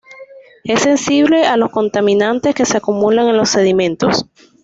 Es 0.63 0.81
sensible 0.81 1.45
a 1.45 1.57
los 1.57 1.69
contaminantes 1.69 2.55
que 2.55 2.65
se 2.65 2.75
acumulan 2.77 3.27
en 3.27 3.37
los 3.37 3.49
sedimentos. 3.51 4.25